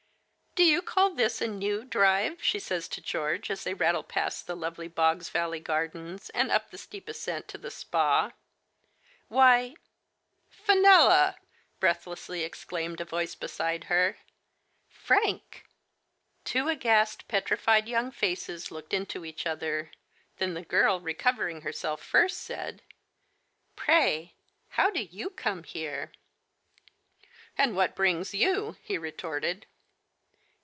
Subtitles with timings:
[0.61, 4.47] "Do you call this a new drive?" she says to George, as they rattle past
[4.47, 8.33] the lovely Bogs Valley Gardens, and up the steep ascent to the Spa.
[9.29, 9.75] "Why
[10.65, 11.37] ""Fenella!
[11.57, 14.17] *' breathlessly exclaimed a voice be side her."
[15.07, 15.61] Frankr
[16.43, 19.89] Two aghast, petrified young faces looked into each other;
[20.35, 22.81] then the girl, recovering herself first, said:"
[23.77, 24.35] Pray,
[24.71, 26.11] how do you come here?"
[27.57, 29.65] And what brings you?" he retorted.